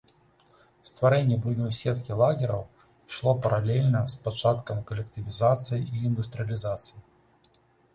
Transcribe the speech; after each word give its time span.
Стварэнне 0.89 1.37
буйной 1.43 1.73
сеткі 1.81 2.17
лагераў 2.23 2.65
ішло 3.09 3.37
паралельна 3.45 4.01
з 4.15 4.21
пачаткам 4.27 4.85
калектывізацыі 4.93 5.81
і 5.93 5.97
індустрыялізацыі. 6.13 6.99